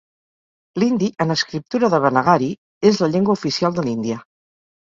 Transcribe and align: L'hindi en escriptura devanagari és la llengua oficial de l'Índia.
L'hindi 0.83 1.09
en 1.25 1.33
escriptura 1.35 1.91
devanagari 1.95 2.49
és 2.93 3.03
la 3.05 3.11
llengua 3.17 3.37
oficial 3.41 3.77
de 3.79 3.89
l'Índia. 3.91 4.19